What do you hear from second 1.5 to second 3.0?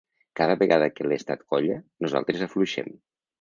colla, nosaltres afluixem.